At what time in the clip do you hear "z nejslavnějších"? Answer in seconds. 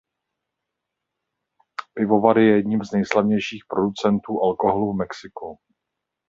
2.83-3.63